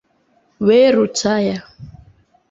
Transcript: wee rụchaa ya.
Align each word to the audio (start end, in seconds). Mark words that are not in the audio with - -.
wee 0.65 0.87
rụchaa 0.95 1.39
ya. 1.47 1.57